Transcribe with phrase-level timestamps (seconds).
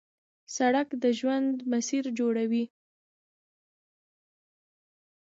[0.55, 2.63] سړک د ژوند مسیر جوړوي.